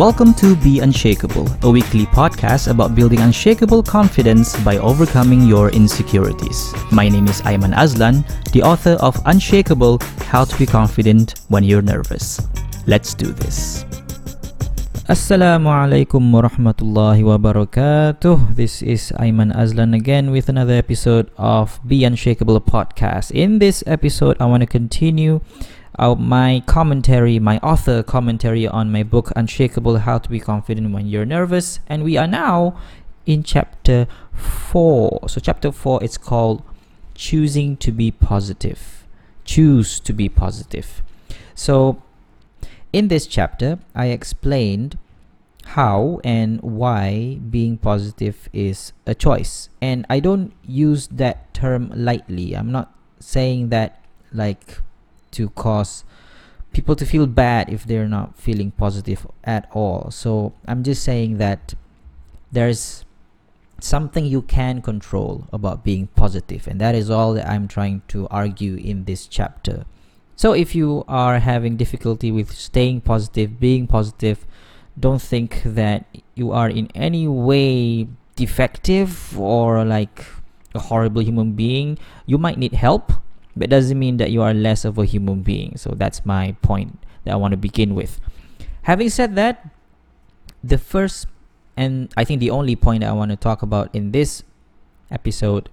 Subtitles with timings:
[0.00, 6.72] Welcome to Be Unshakable, a weekly podcast about building unshakable confidence by overcoming your insecurities.
[6.90, 9.98] My name is Aiman Azlan, the author of Unshakable
[10.32, 12.40] How to Be Confident When You're Nervous.
[12.86, 13.84] Let's do this.
[15.12, 18.56] Assalamualaikum warahmatullahi wabarakatuh.
[18.56, 23.28] This is Aiman Azlan again with another episode of Be Unshakable podcast.
[23.36, 25.44] In this episode, I want to continue
[25.98, 31.06] uh, my commentary, my author commentary on my book Unshakable How to Be Confident When
[31.06, 31.80] You're Nervous.
[31.86, 32.78] And we are now
[33.26, 35.28] in chapter 4.
[35.28, 36.62] So, chapter 4 is called
[37.14, 39.04] Choosing to Be Positive.
[39.44, 41.02] Choose to be positive.
[41.54, 42.02] So,
[42.92, 44.98] in this chapter, I explained
[45.64, 49.68] how and why being positive is a choice.
[49.80, 52.54] And I don't use that term lightly.
[52.54, 54.78] I'm not saying that like
[55.32, 56.04] to cause
[56.72, 60.10] people to feel bad if they're not feeling positive at all.
[60.10, 61.74] So I'm just saying that
[62.50, 63.04] there's
[63.80, 68.28] something you can control about being positive, and that is all that I'm trying to
[68.28, 69.84] argue in this chapter.
[70.36, 74.46] So if you are having difficulty with staying positive, being positive,
[74.98, 80.24] don't think that you are in any way defective or like
[80.74, 81.98] a horrible human being.
[82.26, 83.12] You might need help
[83.56, 85.76] but it doesn't mean that you are less of a human being.
[85.76, 88.20] So that's my point that I want to begin with.
[88.82, 89.68] Having said that,
[90.62, 91.26] the first
[91.76, 94.42] and I think the only point that I want to talk about in this
[95.10, 95.68] episode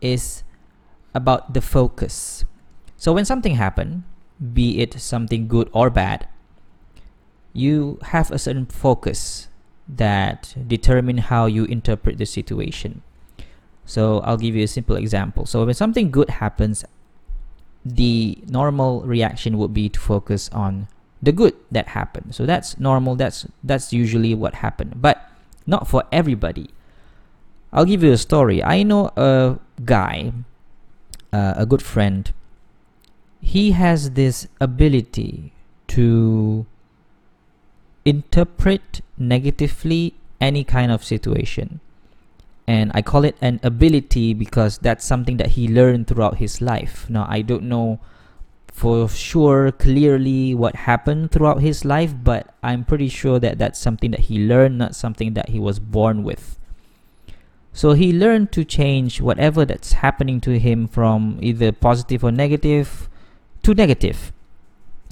[0.00, 0.42] is
[1.14, 2.44] about the focus.
[2.96, 4.04] So when something happens,
[4.40, 6.28] be it something good or bad,
[7.52, 9.48] you have a certain focus
[9.88, 13.02] that determine how you interpret the situation.
[13.90, 15.46] So I'll give you a simple example.
[15.46, 16.84] So when something good happens,
[17.84, 20.86] the normal reaction would be to focus on
[21.20, 22.32] the good that happened.
[22.32, 23.16] So that's normal.
[23.16, 25.28] That's that's usually what happened, but
[25.66, 26.70] not for everybody.
[27.72, 28.62] I'll give you a story.
[28.62, 30.34] I know a guy,
[31.32, 32.32] uh, a good friend.
[33.40, 35.52] He has this ability
[35.98, 36.64] to
[38.04, 41.80] interpret negatively any kind of situation
[42.70, 47.10] and I call it an ability because that's something that he learned throughout his life.
[47.10, 47.98] Now, I don't know
[48.72, 54.12] for sure clearly what happened throughout his life, but I'm pretty sure that that's something
[54.12, 56.60] that he learned, not something that he was born with.
[57.72, 63.08] So he learned to change whatever that's happening to him from either positive or negative
[63.64, 64.32] to negative.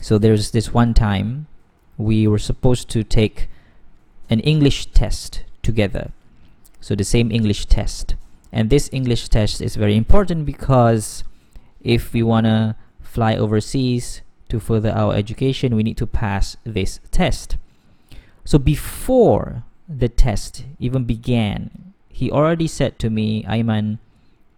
[0.01, 1.49] So there's this one time
[1.97, 3.49] we were supposed to take
[4.31, 6.13] an English test together.
[6.89, 8.17] So the same English test.
[8.51, 11.23] And this English test is very important because
[11.83, 16.99] if we want to fly overseas to further our education, we need to pass this
[17.11, 17.59] test.
[18.47, 23.99] So before the test even began, he already said to me, Aiman,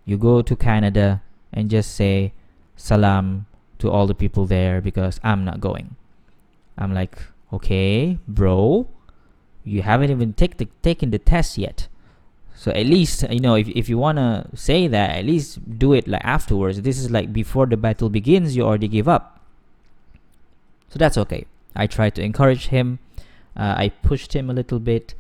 [0.05, 2.33] you go to Canada and just say
[2.77, 3.47] salam
[3.81, 5.97] to all the people there because I'm not going.
[6.79, 7.19] I'm like,
[7.53, 8.87] okay, bro,
[9.65, 11.89] you haven't even take the, taken the test yet.
[12.61, 16.07] So at least you know if if you wanna say that, at least do it
[16.07, 16.83] like afterwards.
[16.83, 19.41] This is like before the battle begins, you already give up.
[20.91, 21.47] So that's okay.
[21.75, 22.99] I tried to encourage him.
[23.57, 25.15] Uh, I pushed him a little bit,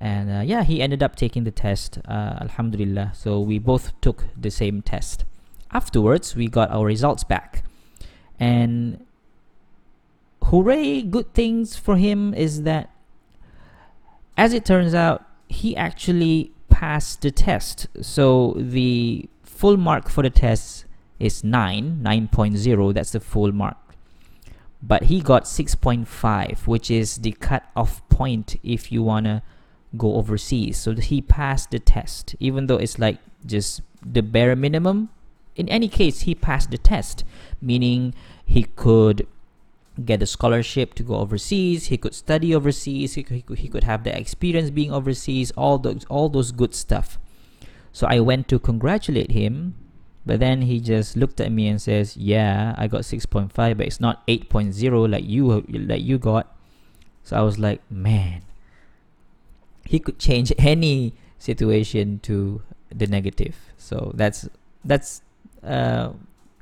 [0.00, 1.96] and uh, yeah, he ended up taking the test.
[2.06, 3.12] Uh, Alhamdulillah.
[3.14, 5.24] So we both took the same test.
[5.70, 7.64] Afterwards, we got our results back,
[8.38, 9.06] and
[10.42, 11.00] hooray!
[11.00, 12.90] Good things for him is that,
[14.36, 17.86] as it turns out, he actually passed the test.
[18.00, 20.84] So the full mark for the test
[21.20, 23.76] is 9, 9.0, that's the full mark.
[24.82, 29.42] But he got 6.5, which is the cut-off point if you want to
[29.96, 30.76] go overseas.
[30.76, 35.10] So he passed the test, even though it's like just the bare minimum.
[35.54, 37.22] In any case, he passed the test,
[37.60, 38.12] meaning
[38.44, 39.28] he could
[40.04, 41.86] get a scholarship to go overseas.
[41.86, 43.14] He could study overseas.
[43.14, 45.50] He could, he could, have the experience being overseas.
[45.52, 47.18] All those all those good stuff.
[47.92, 49.74] So I went to congratulate him,
[50.24, 54.00] but then he just looked at me and says, "Yeah, I got 6.5, but it's
[54.00, 56.56] not 8.0 like you like you got."
[57.22, 58.42] So I was like, "Man,
[59.84, 64.48] he could change any situation to the negative." So that's
[64.84, 65.20] that's
[65.62, 66.12] uh,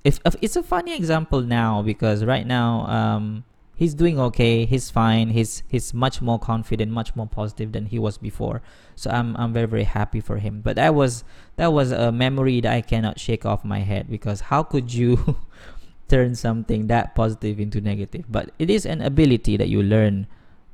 [0.04, 3.44] if, if it's a funny example now because right now um
[3.74, 7.98] he's doing okay he's fine he's he's much more confident much more positive than he
[7.98, 8.62] was before.
[8.94, 10.60] So i'm i'm very very happy for him.
[10.60, 11.24] But that was
[11.56, 15.36] that was a memory that i cannot shake off my head because how could you
[16.08, 18.24] turn something that positive into negative?
[18.28, 20.26] But it is an ability that you learn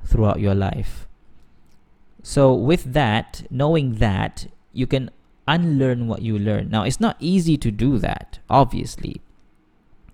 [0.05, 1.07] throughout your life.
[2.23, 5.11] So, with that, knowing that, you can
[5.47, 6.71] unlearn what you learn.
[6.71, 9.21] Now, it's not easy to do that, obviously.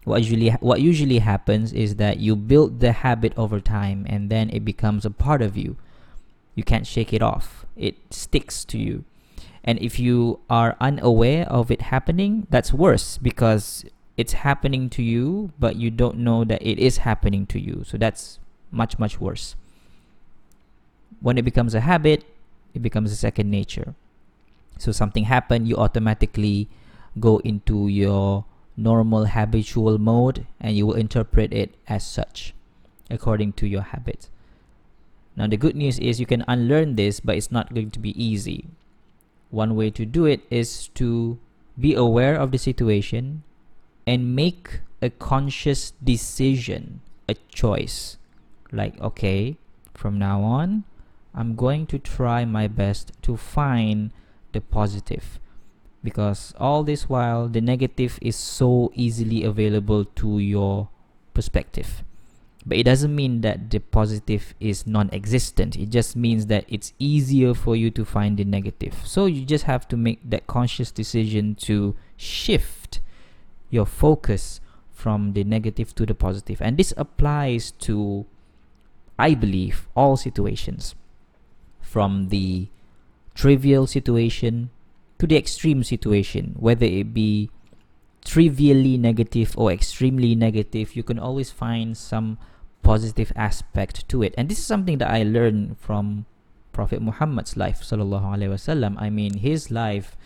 [0.05, 4.51] What usually what usually happens is that you build the habit over time and then
[4.51, 5.77] it becomes a part of you.
[6.57, 7.65] You can't shake it off.
[7.77, 9.05] It sticks to you.
[9.65, 13.85] And if you are unaware of it happening, that's worse because
[14.17, 17.85] it's happening to you, but you don't know that it is happening to you.
[17.87, 18.41] So that's
[18.73, 19.55] much, much worse.
[21.21, 22.25] When it becomes a habit,
[22.75, 23.95] it becomes a second nature.
[24.83, 26.67] So something happened, you automatically
[27.21, 28.45] go into your
[28.77, 32.53] normal habitual mode and you will interpret it as such
[33.09, 34.29] according to your habits.
[35.37, 38.11] Now, the good news is you can unlearn this, but it's not going to be
[38.21, 38.67] easy.
[39.51, 41.39] One way to do it is to
[41.79, 43.45] be aware of the situation
[44.05, 48.19] and make a conscious decision, a choice.
[48.73, 49.59] Like, okay,
[49.95, 50.83] from now on,
[51.33, 54.11] I'm going to try my best to find
[54.53, 55.39] the positive.
[56.05, 60.89] Because all this while the negative is so easily available to your
[61.33, 62.03] perspective.
[62.65, 65.77] But it doesn't mean that the positive is non-existent.
[65.77, 69.01] It just means that it's easier for you to find the negative.
[69.05, 73.01] So you just have to make that conscious decision to shift
[73.71, 74.61] your focus
[74.93, 76.63] from the negative to the positive.
[76.63, 78.27] And this applies to
[79.19, 80.95] i believe all situations.
[81.81, 82.69] From the
[83.35, 84.71] trivial situation
[85.19, 87.51] to the extreme situation, whether it be
[88.25, 92.39] trivially negative or extremely negative, you can always find some
[92.83, 94.35] positive aspect to it.
[94.37, 96.27] And this is something that I learned from
[96.73, 98.97] Prophet Muhammad's life, sallallahu alaihi wasallam.
[98.99, 100.17] I mean, his life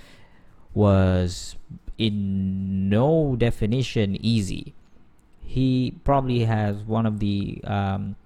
[0.72, 1.56] was
[1.98, 4.74] in no definition easy.
[5.42, 8.16] He probably has one of the um,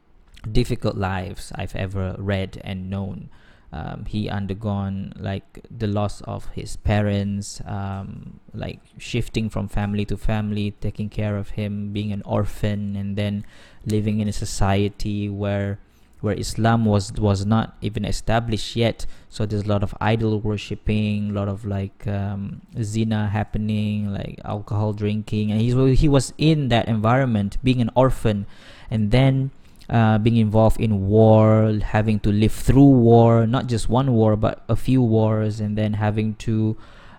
[0.51, 3.31] difficult lives I've ever read and known
[3.73, 10.17] um, he undergone like the loss of his parents um, like shifting from family to
[10.17, 13.45] family taking care of him being an orphan and then
[13.87, 15.79] living in a society where
[16.21, 19.07] where Islam was was not even established yet.
[19.29, 24.39] So there's a lot of idol worshipping a lot of like um, zina happening like
[24.45, 25.51] alcohol drinking.
[25.51, 28.47] And he, he was in that environment being an orphan.
[28.91, 29.51] And then
[29.91, 34.63] uh, being involved in war, having to live through war, not just one war, but
[34.69, 36.77] a few wars, and then having to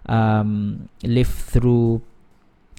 [0.07, 2.01] um, live through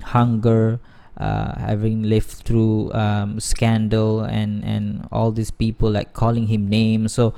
[0.03, 0.81] hunger,
[1.19, 7.12] uh, having lived through um, scandal, and, and all these people like calling him names.
[7.12, 7.35] So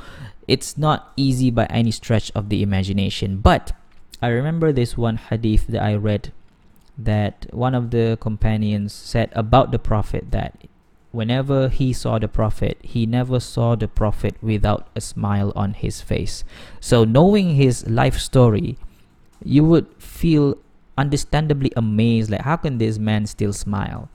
[0.47, 3.39] it's not easy by any stretch of the imagination.
[3.39, 3.73] But
[4.23, 6.33] I remember this one hadith that I read
[6.97, 10.55] that one of the companions said about the Prophet that
[11.15, 16.01] whenever he saw the Prophet, he never saw the Prophet without a smile on his
[16.01, 16.43] face.
[16.81, 18.77] So, knowing his life story,
[19.43, 20.59] you would feel
[20.99, 24.09] understandably amazed like, how can this man still smile?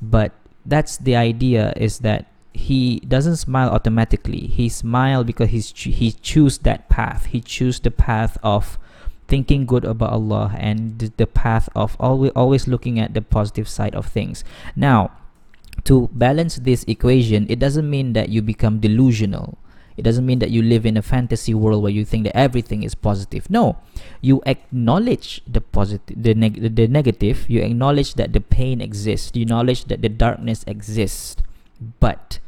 [0.00, 0.32] But
[0.64, 4.46] that's the idea is that he doesn't smile automatically.
[4.46, 7.26] He smile because he's he choose that path.
[7.26, 8.78] He choose the path of
[9.28, 13.94] thinking good about Allah and the path of always always looking at the positive side
[13.94, 14.42] of things.
[14.74, 15.12] Now,
[15.84, 19.58] to balance this equation, it doesn't mean that you become delusional.
[19.98, 22.84] It doesn't mean that you live in a fantasy world where you think that everything
[22.84, 23.50] is positive.
[23.50, 23.78] No,
[24.20, 27.50] you acknowledge the positive, the, neg- the negative.
[27.50, 29.32] You acknowledge that the pain exists.
[29.34, 31.42] You acknowledge that the darkness exists.
[31.98, 32.38] But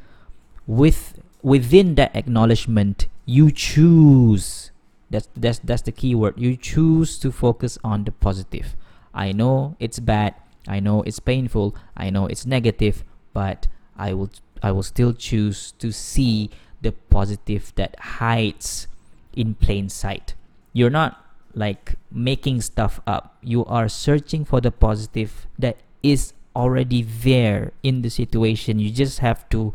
[0.64, 4.70] with within that acknowledgement, you choose.
[5.10, 6.34] That's that's that's the key word.
[6.36, 8.76] You choose to focus on the positive.
[9.12, 10.36] I know it's bad.
[10.68, 11.74] I know it's painful.
[11.96, 14.30] I know it's negative but I will
[14.62, 18.88] I will still choose to see the positive that hides
[19.34, 20.34] in plain sight.
[20.72, 23.36] You're not like making stuff up.
[23.42, 28.78] You are searching for the positive that is already there in the situation.
[28.78, 29.74] You just have to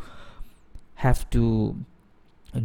[0.95, 1.75] have to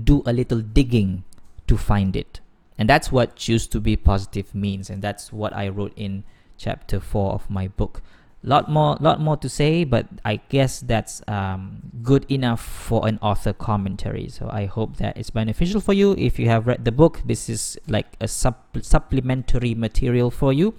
[0.05, 1.25] do a little digging
[1.67, 2.41] to find it.
[2.79, 6.25] And that's what choose to be positive means and that's what I wrote in
[6.57, 8.03] chapter 4 of my book
[8.43, 13.19] lot more lot more to say but i guess that's um, good enough for an
[13.21, 14.29] author commentary.
[14.29, 16.15] So i hope that it's beneficial for you.
[16.17, 20.75] If you have read the book this is like a sup- supplementary material for you.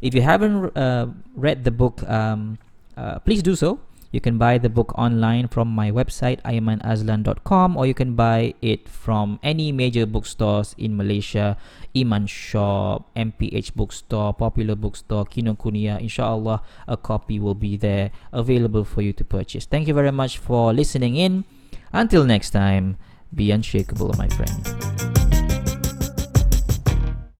[0.00, 2.58] If you haven't uh, read the book um,
[2.96, 3.80] uh, please do so
[4.12, 8.88] you can buy the book online from my website aimanazlan.com or you can buy it
[8.88, 11.56] from any major bookstores in Malaysia,
[11.96, 15.98] Iman Shop, MPH Bookstore, Popular Bookstore, Kinokuniya.
[16.00, 19.64] Inshallah, a copy will be there available for you to purchase.
[19.64, 21.44] Thank you very much for listening in.
[21.92, 22.96] Until next time,
[23.34, 25.21] be unshakable, my friend.